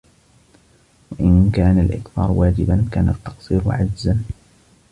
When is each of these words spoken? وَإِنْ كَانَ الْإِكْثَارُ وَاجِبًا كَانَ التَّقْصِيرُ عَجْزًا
وَإِنْ 1.11 1.51
كَانَ 1.53 1.79
الْإِكْثَارُ 1.79 2.31
وَاجِبًا 2.31 2.87
كَانَ 2.91 3.09
التَّقْصِيرُ 3.09 3.61
عَجْزًا 3.65 4.23